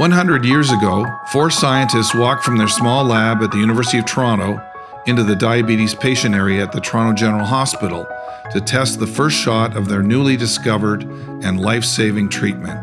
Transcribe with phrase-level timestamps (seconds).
[0.00, 4.58] 100 years ago, four scientists walked from their small lab at the University of Toronto
[5.04, 8.08] into the diabetes patient area at the Toronto General Hospital
[8.50, 11.02] to test the first shot of their newly discovered
[11.44, 12.82] and life saving treatment,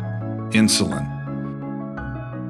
[0.53, 1.03] insulin.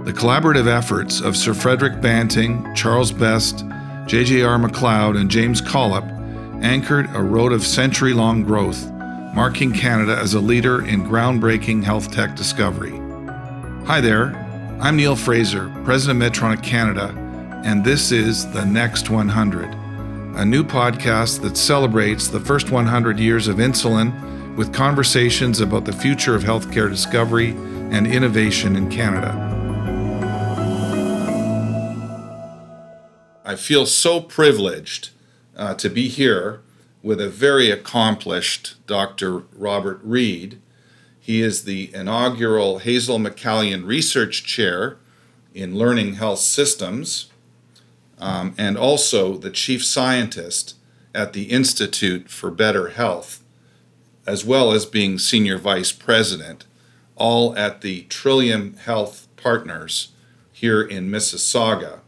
[0.03, 3.63] The collaborative efforts of Sir Frederick Banting, Charles Best,
[4.06, 4.58] J.J.R.
[4.60, 6.04] MacLeod, and James Collip
[6.62, 8.92] anchored a road of century long growth,
[9.34, 12.99] marking Canada as a leader in groundbreaking health tech discovery.
[13.86, 14.44] Hi there,
[14.79, 17.11] I'm Neil Fraser, President of Medtronic Canada,
[17.65, 19.73] and this is The Next 100,
[20.35, 25.91] a new podcast that celebrates the first 100 years of insulin with conversations about the
[25.91, 27.55] future of healthcare discovery
[27.89, 29.33] and innovation in Canada.
[33.44, 35.09] I feel so privileged
[35.55, 36.61] uh, to be here
[37.02, 39.39] with a very accomplished Dr.
[39.55, 40.61] Robert Reid.
[41.27, 44.95] He is the inaugural Hazel McCallion Research Chair
[45.53, 47.30] in Learning Health Systems
[48.17, 50.75] um, and also the Chief Scientist
[51.14, 53.44] at the Institute for Better Health,
[54.25, 56.64] as well as being Senior Vice President,
[57.17, 60.14] all at the Trillium Health Partners
[60.53, 62.00] here in Mississauga.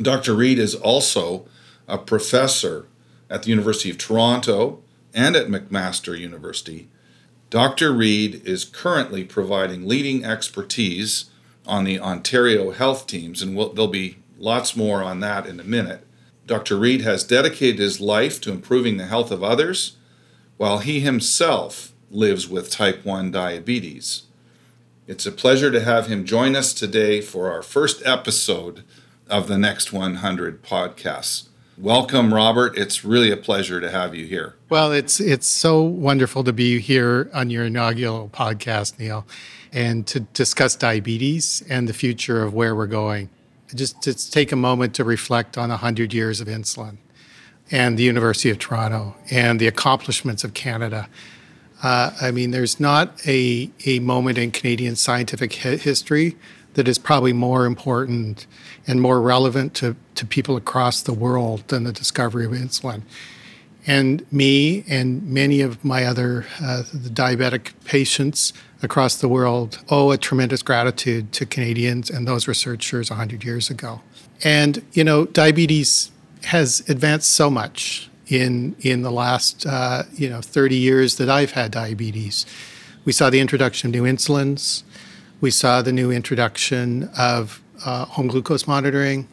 [0.00, 0.34] Dr.
[0.34, 1.48] Reid is also
[1.88, 2.86] a professor
[3.28, 6.88] at the University of Toronto and at McMaster University.
[7.52, 7.92] Dr.
[7.92, 11.26] Reid is currently providing leading expertise
[11.66, 15.64] on the Ontario health teams, and we'll, there'll be lots more on that in a
[15.64, 16.06] minute.
[16.46, 16.78] Dr.
[16.78, 19.98] Reid has dedicated his life to improving the health of others
[20.56, 24.22] while he himself lives with type 1 diabetes.
[25.06, 28.82] It's a pleasure to have him join us today for our first episode
[29.28, 31.48] of the Next 100 podcasts.
[31.82, 32.78] Welcome, Robert.
[32.78, 34.54] It's really a pleasure to have you here.
[34.68, 39.26] Well, it's it's so wonderful to be here on your inaugural podcast, Neil,
[39.72, 43.30] and to discuss diabetes and the future of where we're going.
[43.74, 46.98] Just to take a moment to reflect on 100 years of insulin
[47.72, 51.08] and the University of Toronto and the accomplishments of Canada.
[51.82, 56.36] Uh, I mean, there's not a, a moment in Canadian scientific history
[56.74, 58.46] that is probably more important
[58.86, 63.02] and more relevant to, to people across the world than the discovery of insulin.
[63.86, 68.52] And me and many of my other uh, diabetic patients
[68.82, 74.00] across the world owe a tremendous gratitude to Canadians and those researchers 100 years ago.
[74.44, 76.10] And, you know, diabetes
[76.44, 81.52] has advanced so much in, in the last, uh, you know, 30 years that I've
[81.52, 82.46] had diabetes.
[83.04, 84.82] We saw the introduction of new insulins.
[85.42, 89.26] We saw the new introduction of uh, home glucose monitoring,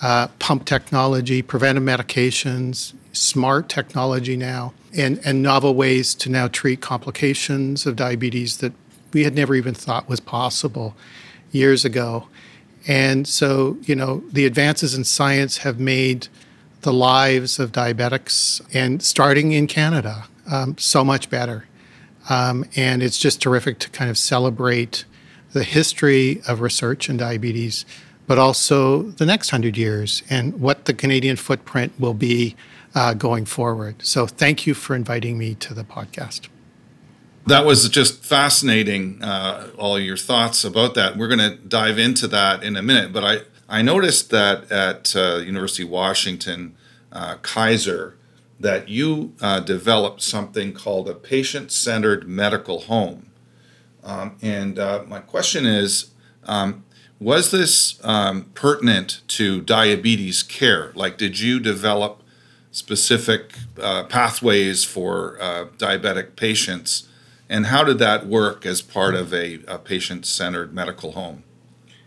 [0.00, 6.80] uh, pump technology, preventive medications, smart technology now, and, and novel ways to now treat
[6.80, 8.72] complications of diabetes that
[9.12, 10.96] we had never even thought was possible
[11.50, 12.28] years ago.
[12.88, 16.28] And so, you know, the advances in science have made
[16.80, 21.66] the lives of diabetics and starting in Canada um, so much better.
[22.30, 25.04] Um, and it's just terrific to kind of celebrate
[25.52, 27.84] the history of research in diabetes,
[28.26, 32.56] but also the next hundred years and what the Canadian footprint will be
[32.94, 33.96] uh, going forward.
[34.02, 36.48] So, thank you for inviting me to the podcast.
[37.46, 41.16] That was just fascinating, uh, all your thoughts about that.
[41.16, 43.38] We're going to dive into that in a minute, but I,
[43.68, 46.76] I noticed that at uh, University of Washington,
[47.10, 48.16] uh, Kaiser,
[48.60, 53.26] that you uh, developed something called a patient-centered medical home.
[54.04, 56.10] Um, and uh, my question is
[56.44, 56.84] um,
[57.20, 60.92] Was this um, pertinent to diabetes care?
[60.94, 62.22] Like, did you develop
[62.72, 67.08] specific uh, pathways for uh, diabetic patients?
[67.48, 71.44] And how did that work as part of a, a patient centered medical home?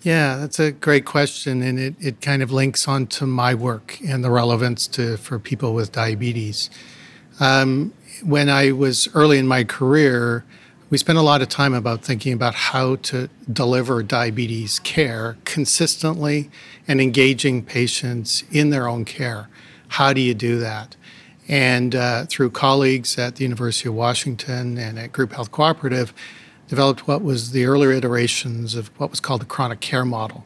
[0.02, 4.24] Yeah, that's a great question, and it, it kind of links onto my work and
[4.24, 6.70] the relevance to for people with diabetes.
[7.40, 7.92] Um,
[8.24, 10.46] when I was early in my career,
[10.90, 16.50] we spent a lot of time about thinking about how to deliver diabetes care consistently
[16.88, 19.50] and engaging patients in their own care.
[19.88, 20.96] How do you do that?
[21.48, 26.14] And uh, through colleagues at the University of Washington and at Group Health Cooperative,
[26.68, 30.46] developed what was the earlier iterations of what was called the chronic care model,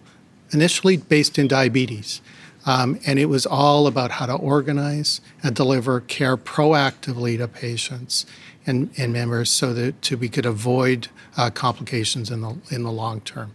[0.51, 2.21] initially based in diabetes.
[2.65, 8.25] Um, and it was all about how to organize and deliver care proactively to patients
[8.69, 12.91] and, and members so that to, we could avoid uh, complications in the, in the
[12.91, 13.51] long term.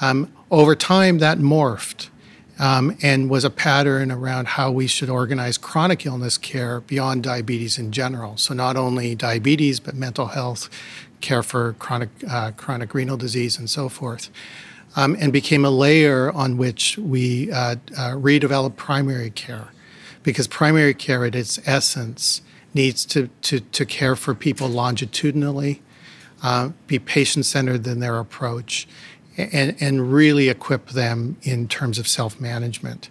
[0.00, 2.08] Um, over time, that morphed
[2.60, 7.78] um, and was a pattern around how we should organize chronic illness care beyond diabetes
[7.78, 8.36] in general.
[8.36, 10.68] So, not only diabetes, but mental health,
[11.20, 14.30] care for chronic, uh, chronic renal disease, and so forth.
[14.96, 19.68] um, and became a layer on which we uh, uh, redeveloped primary care.
[20.22, 22.42] Because primary care, at its essence,
[22.74, 25.82] needs to, to, to care for people longitudinally,
[26.42, 28.86] uh, be patient centered in their approach,
[29.36, 33.10] and, and really equip them in terms of self management.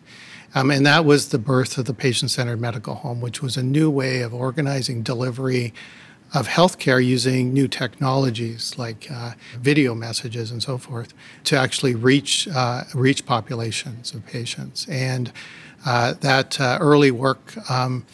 [0.56, 3.64] Um, and that was the birth of the patient centered medical home, which was a
[3.64, 5.74] new way of organizing delivery
[6.34, 11.14] of healthcare using new technologies like uh, video messages and so forth
[11.46, 14.88] to actually reach uh, reach populations of patients.
[14.90, 15.32] And
[15.86, 18.06] uh, that uh, early work, um,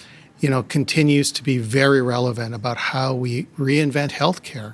[0.44, 4.74] you know, continues to be very relevant about how we reinvent healthcare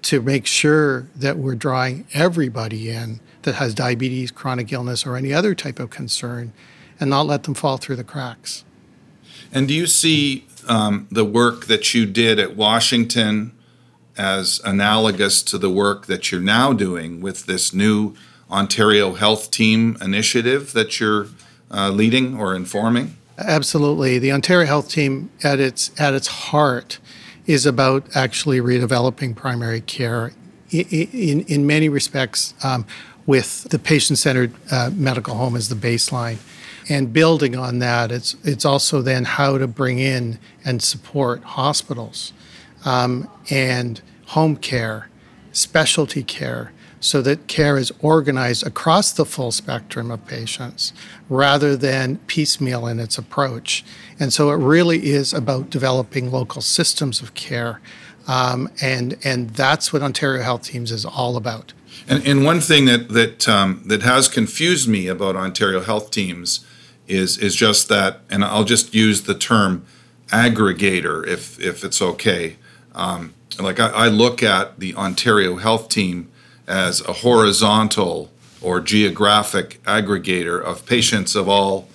[0.00, 5.34] to make sure that we're drawing everybody in that has diabetes, chronic illness, or any
[5.34, 6.50] other type of concern,
[6.98, 8.64] and not let them fall through the cracks.
[9.52, 13.52] And do you see um, the work that you did at Washington
[14.16, 18.14] as analogous to the work that you're now doing with this new
[18.50, 21.26] Ontario Health Team initiative that you're
[21.70, 23.18] uh, leading or informing?
[23.38, 24.18] Absolutely.
[24.18, 26.98] The Ontario Health Team, at its at its heart,
[27.46, 30.32] is about actually redeveloping primary care
[30.70, 32.86] in in, many respects, um,
[33.26, 36.38] with the patient-centered uh, medical home as the baseline.
[36.88, 42.32] And building on that, it's it's also then how to bring in and support hospitals
[42.84, 45.08] um, and home care,
[45.52, 50.92] specialty care, so that care is organized across the full spectrum of patients
[51.28, 53.84] rather than piecemeal in its approach.
[54.18, 57.80] And so it really is about developing local systems of care.
[58.26, 61.72] Um, and, and that's what Ontario Health Teams is all about.
[62.08, 66.64] And, and one thing that, that, um, that has confused me about Ontario Health Teams
[67.08, 69.84] is is just that, and I'll just use the term
[70.28, 72.56] aggregator if if it's okay.
[72.94, 76.30] Um, like I, I look at the Ontario Health Team
[76.66, 78.30] as a horizontal
[78.60, 81.88] or geographic aggregator of patients of all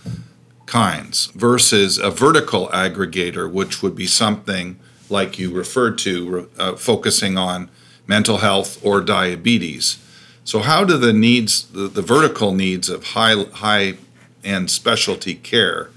[0.66, 4.80] kinds versus a vertical aggregator, which would be something
[5.10, 7.70] like you referred to, uh, focusing on
[8.08, 9.98] mental health or diabetes.
[10.44, 13.96] So, how do the needs, the, the vertical needs of high high
[14.44, 15.90] and specialty care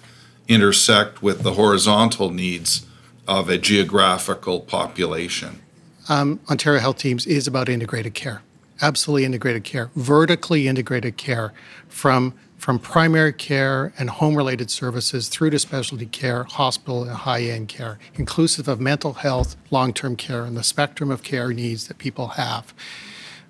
[0.49, 2.87] intersect with the horizontal needs
[3.27, 5.61] of a geographical population?
[6.09, 8.43] Um, Ontario Health Teams is about integrated care,
[8.84, 11.52] absolutely integrated care, vertically integrated care
[11.88, 17.42] from from primary care and home related services through to specialty care, hospital, and high
[17.42, 21.88] end care, inclusive of mental health, long term care, and the spectrum of care needs
[21.88, 22.72] that people have.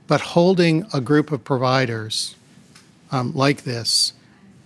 [0.06, 2.34] But holding a group of providers
[3.12, 4.14] um, like this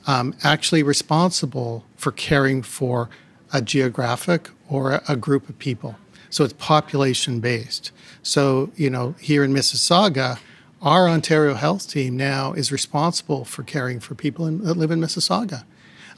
[0.07, 3.11] um, actually responsible for caring for
[3.53, 5.97] a geographic or a, group of people.
[6.31, 7.91] So it's population based.
[8.23, 10.39] So, you know, here in Mississauga,
[10.81, 15.01] our Ontario Health Team now is responsible for caring for people in, that live in
[15.01, 15.65] Mississauga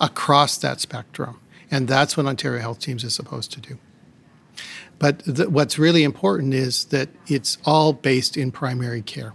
[0.00, 1.40] across that spectrum.
[1.70, 3.78] And that's what Ontario Health Teams is supposed to do.
[4.98, 9.32] But what's really important is that it's all based in primary care.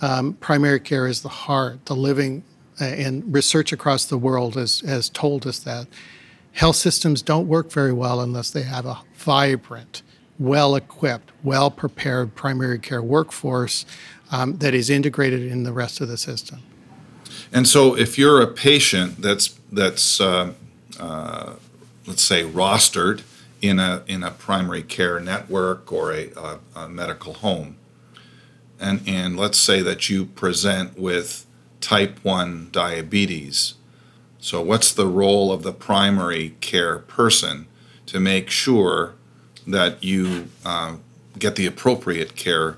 [0.00, 2.44] Um, primary care is the heart, the living
[2.80, 5.86] uh, and research across the world has, has told us that
[6.52, 10.02] health systems don't work very well unless they have a vibrant,
[10.38, 13.86] well equipped, well prepared primary care workforce
[14.30, 16.60] um, that is integrated in the rest of the system.
[17.52, 20.52] And so, if you're a patient that's that's uh,
[20.98, 21.54] uh,
[22.06, 23.22] let's say rostered
[23.62, 27.76] in a in a primary care network or a, a, a medical home,
[28.80, 31.46] and and let's say that you present with
[31.80, 33.74] type 1 diabetes.
[34.38, 37.66] So, what's the role of the primary care person
[38.06, 39.15] to make sure
[39.66, 40.96] that you uh,
[41.38, 42.76] get the appropriate care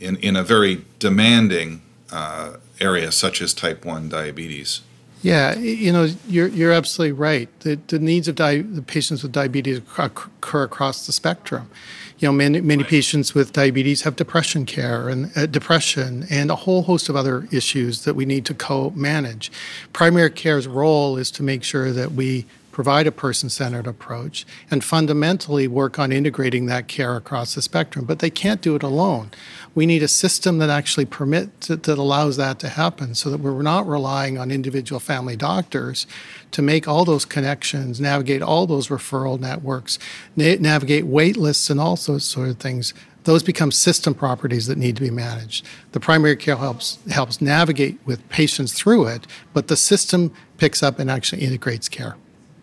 [0.00, 4.80] in, in a very demanding uh, area such as type 1 diabetes?
[5.20, 7.48] Yeah, you know, you're, you're absolutely right.
[7.60, 11.70] The, the needs of di- the patients with diabetes occur across the spectrum
[12.18, 16.56] you know, many, many patients with diabetes have depression care and uh, depression and a
[16.56, 19.52] whole host of other issues that we need to co-manage.
[19.92, 22.44] Primary care's role is to make sure that we
[22.78, 28.04] provide a person centered approach, and fundamentally work on integrating that care across the spectrum.
[28.04, 29.32] But they can't do it alone.
[29.74, 33.62] We need a system that actually permits that allows that to happen so that we're
[33.62, 36.06] not relying on individual family doctors
[36.52, 39.98] to make all those connections, navigate all those referral networks,
[40.36, 42.94] na- navigate wait lists, and all those sort of things
[43.24, 45.66] those become system properties that need to be managed.
[45.90, 51.00] The primary care helps helps navigate with patients through it, but the system picks up
[51.00, 52.14] and actually integrates care.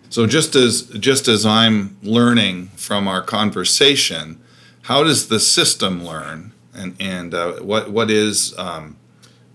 [0.10, 4.40] So just as just as I'm learning from our conversation,
[4.84, 8.98] how does the system learn, and and uh, what what is um,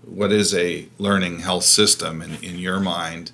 [0.05, 3.31] what is a learning health system in, in your mind,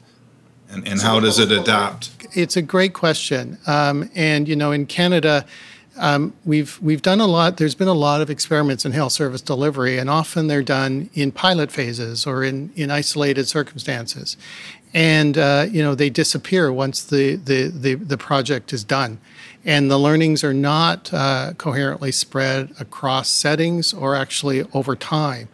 [0.69, 2.11] and, and how does it adapt?
[2.33, 3.57] It's a great question.
[3.67, 5.45] Um, and, you know, in Canada,
[5.97, 7.57] um, we've we've done a lot.
[7.57, 11.31] There's been a lot of experiments in health service delivery, and often they're done in
[11.31, 14.37] pilot phases or in, in isolated circumstances,
[14.93, 19.19] and uh, you know they disappear once the, the the the project is done,
[19.65, 25.49] and the learnings are not uh, coherently spread across settings or actually over time.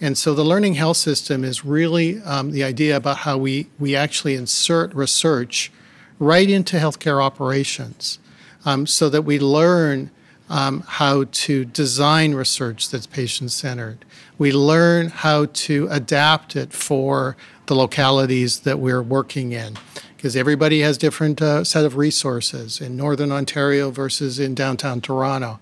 [0.00, 3.94] And so the learning health system is really um, the idea about how we, we
[3.94, 5.70] actually insert research
[6.18, 8.18] right into healthcare operations
[8.64, 10.10] um, so that we learn
[10.48, 14.04] um, how to design research that's patient centered.
[14.38, 19.76] We learn how to adapt it for the localities that we're working in
[20.16, 25.58] because everybody has different uh, set of resources in northern Ontario versus in downtown Toronto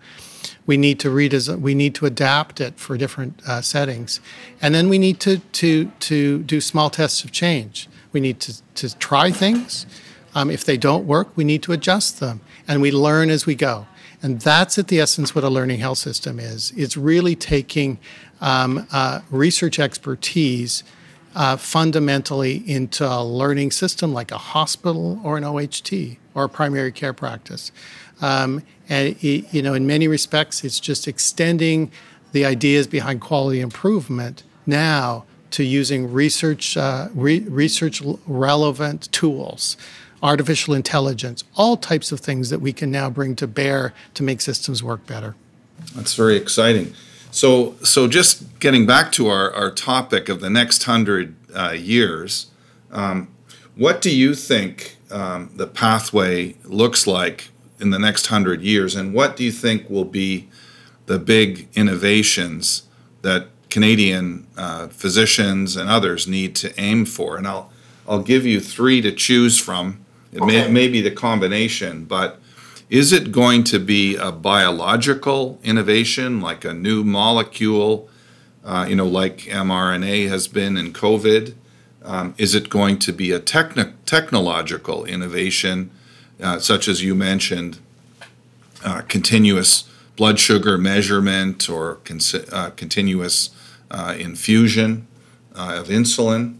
[0.66, 4.21] we need to redesign, we need to adapt it for different uh, settings,
[4.62, 7.88] and then we need to to to do small tests of change.
[8.12, 9.87] We need to to try things.
[10.34, 13.54] Um, if they don't work, we need to adjust them, and we learn as we
[13.54, 13.87] go.
[14.22, 16.72] And that's at the essence what a learning health system is.
[16.76, 17.99] It's really taking
[18.40, 20.84] um, uh, research expertise
[21.34, 26.92] uh, fundamentally into a learning system like a hospital or an OHT or a primary
[26.92, 27.72] care practice.
[28.20, 31.90] Um, and it, you know, in many respects, it's just extending
[32.32, 39.76] the ideas behind quality improvement now to using research uh, re- research relevant tools,
[40.23, 44.41] artificial intelligence, all types of things that we can now bring to bear to make
[44.41, 45.35] systems work better.
[45.95, 46.95] That's very exciting.
[47.31, 52.50] So, so just getting back to our, our topic of the next hundred uh, years,
[52.91, 53.29] um,
[53.77, 59.15] what do you think um, the pathway looks like in the next hundred years, and
[59.15, 60.49] what do you think will be
[61.07, 62.83] the big innovations
[63.23, 67.37] that Canadian uh, physicians and others need to aim for?
[67.37, 67.71] And I'll
[68.09, 70.05] I'll give you three to choose from.
[70.32, 70.62] It okay.
[70.66, 72.40] may, may be the combination, but
[72.88, 78.08] is it going to be a biological innovation, like a new molecule,
[78.64, 81.54] uh, you know, like mRNA has been in COVID?
[82.02, 85.90] Um, is it going to be a techni- technological innovation?
[86.40, 87.78] Uh, such as you mentioned,
[88.84, 91.99] uh, continuous blood sugar measurement or
[92.52, 93.50] uh, continuous
[93.90, 95.06] uh, infusion
[95.54, 96.56] uh, of insulin?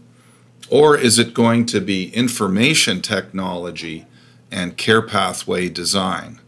[0.71, 4.07] Or is it going to be information technology
[4.49, 6.39] and care pathway design?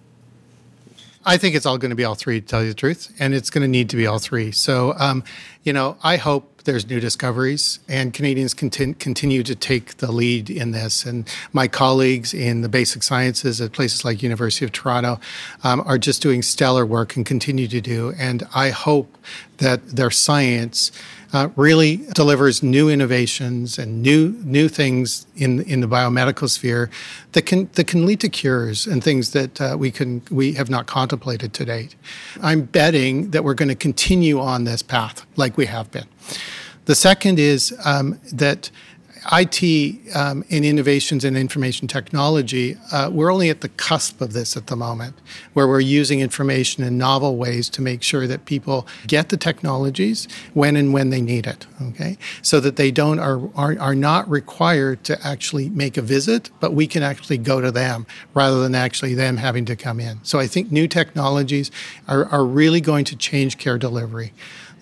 [1.25, 3.33] I think it's all going to be all three, to tell you the truth, and
[3.33, 4.51] it's going to need to be all three.
[4.51, 5.23] So, um,
[5.63, 10.49] you know, I hope there's new discoveries, and Canadians conti- continue to take the lead
[10.49, 11.05] in this.
[11.05, 15.19] And my colleagues in the basic sciences at places like University of Toronto
[15.63, 18.13] um, are just doing stellar work and continue to do.
[18.17, 19.17] And I hope
[19.57, 20.91] that their science
[21.33, 26.89] uh, really delivers new innovations and new new things in in the biomedical sphere
[27.31, 30.69] that can that can lead to cures and things that uh, we can we have
[30.69, 31.95] not contemplated to date.
[32.41, 36.07] I'm betting that we're going to continue on this path like we have been.
[36.85, 38.69] The second is um, that
[39.31, 44.57] IT um, in innovations in information technology, uh, we're only at the cusp of this
[44.57, 45.15] at the moment,
[45.53, 50.27] where we're using information in novel ways to make sure that people get the technologies
[50.53, 51.65] when and when they need it.
[51.81, 56.49] Okay, so that they don't are are, are not required to actually make a visit,
[56.59, 60.19] but we can actually go to them rather than actually them having to come in.
[60.23, 61.71] So I think new technologies
[62.07, 64.33] are, are really going to change care delivery.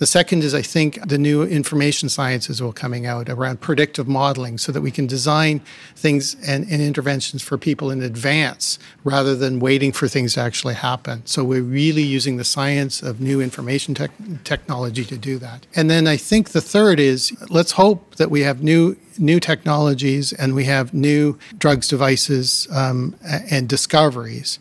[0.01, 4.57] The second is I think the new information sciences will coming out around predictive modeling
[4.57, 5.61] so that we can design
[5.95, 10.73] things and, and interventions for people in advance rather than waiting for things to actually
[10.73, 11.23] happen.
[11.27, 14.09] So we're really using the science of new information tech,
[14.43, 15.67] technology to do that.
[15.75, 20.33] And then I think the third is let's hope that we have new new technologies
[20.33, 23.13] and we have new drugs, devices, um,
[23.51, 24.57] and discoveries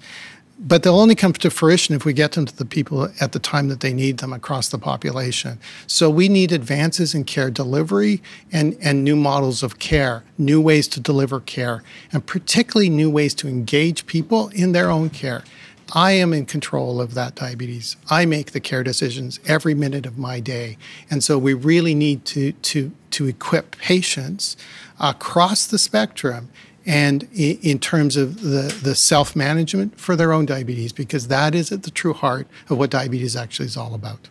[0.62, 3.38] but they'll only come to fruition if we get them to the people at the
[3.38, 5.59] time that they need them across the population.
[5.87, 10.87] So we need advances in care delivery and, and new models of care, new ways
[10.88, 15.45] to deliver care, and particularly new ways to engage people in their own care.
[15.93, 17.97] I am in control of that diabetes.
[18.11, 20.76] I make the care decisions every minute of my day.
[21.11, 24.57] And so we really need to, to, to equip patients
[25.00, 26.50] across the spectrum
[26.90, 31.70] and in terms of the, the self management for their own diabetes, because that is
[31.70, 34.28] at the true heart of what diabetes actually is all about.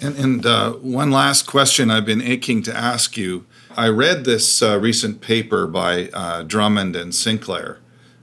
[0.00, 3.46] And, and uh, one last question I've been aching to ask you.
[3.76, 7.80] I read this uh, recent paper by uh, Drummond and Sinclair,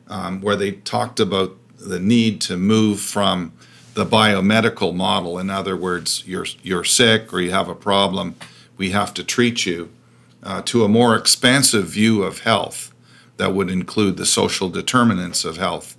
[0.07, 3.51] um, where they talked about the need to move from
[3.93, 5.37] the biomedical model.
[5.37, 8.35] In other words, you're, you're sick or you have a problem,
[8.77, 9.91] we have to treat you,
[10.43, 12.86] uh, to a more expansive view of health
[13.37, 15.95] that would include the social determinants of health.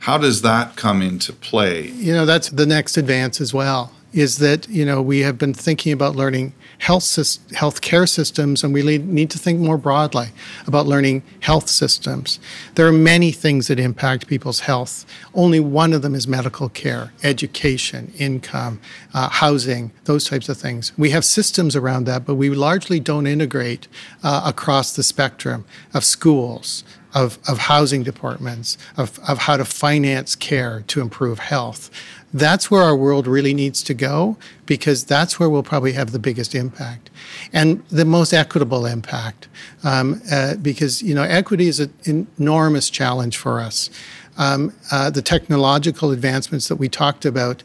[0.00, 1.88] How does that come into play?
[1.88, 3.92] You know, that's the next advance as well.
[4.12, 7.04] Is that you know we have been thinking about learning health
[7.52, 10.28] health care systems, and we need to think more broadly
[10.66, 12.38] about learning health systems.
[12.74, 15.04] There are many things that impact people's health.
[15.34, 18.80] Only one of them is medical care, education, income,
[19.12, 20.92] uh, housing, those types of things.
[20.96, 23.88] We have systems around that, but we largely don't integrate
[24.22, 26.84] uh, across the spectrum of schools,
[27.14, 31.90] of, of housing departments, of, of how to finance care to improve health.
[32.32, 34.36] That's where our world really needs to go
[34.66, 37.08] because that's where we'll probably have the biggest impact
[37.52, 39.48] and the most equitable impact.
[39.82, 43.88] Um, uh, because you know, equity is an enormous challenge for us.
[44.36, 47.62] Um, uh, the technological advancements that we talked about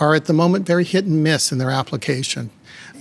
[0.00, 2.50] are at the moment very hit and miss in their application.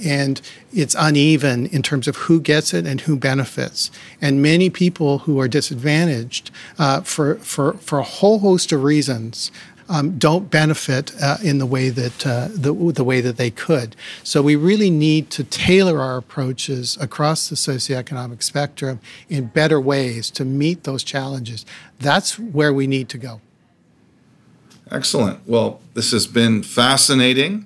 [0.04, 0.42] And
[0.74, 3.92] it's uneven in terms of who gets it and who benefits.
[4.22, 9.52] And many people who are disadvantaged uh, for, for, for a whole host of reasons
[9.88, 13.96] um, don't benefit uh, in the way that uh, the, the way that they could.
[14.24, 19.00] So we really need to tailor our approaches across the socioeconomic spectrum
[19.30, 21.66] in better ways to meet those challenges.
[22.00, 23.42] That's where we need to go.
[24.92, 25.48] Excellent.
[25.48, 27.66] Well, this has been fascinating,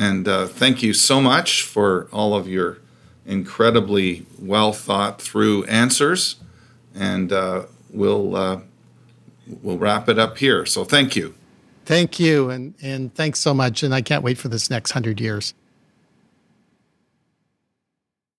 [0.00, 2.78] and uh, thank you so much for all of your
[3.26, 6.36] incredibly well thought through answers.
[6.94, 8.60] And uh, we'll uh,
[9.62, 10.64] we'll wrap it up here.
[10.64, 11.34] So thank you.
[11.84, 13.82] Thank you, and and thanks so much.
[13.82, 15.52] And I can't wait for this next hundred years.